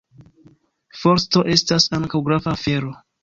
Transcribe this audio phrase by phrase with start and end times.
[1.01, 2.93] Forsto estas ankaŭ grava afero.